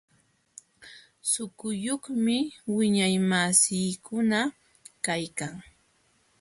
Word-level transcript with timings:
Suquyuqmi 1.31 2.35
wiñaymasiikuna 2.75 4.39
kaykan. 5.05 5.53